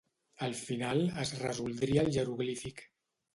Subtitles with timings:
[0.45, 2.83] Al final, es resoldria el jeroglífic.